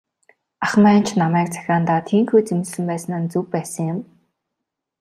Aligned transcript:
Ах 0.65 0.73
маань 0.83 1.05
ч 1.07 1.09
намайг 1.21 1.47
захиандаа 1.55 1.99
тийнхүү 2.09 2.39
зэмлэсэн 2.47 2.83
байсан 2.89 3.13
нь 3.21 3.29
зөв 3.33 3.45
байсан 3.53 3.85
юм. 3.93 3.99